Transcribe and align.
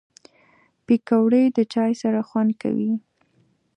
پکورې 0.85 1.43
د 1.57 1.57
چای 1.73 1.91
سره 2.01 2.19
خوند 2.27 2.51
کوي 2.61 2.91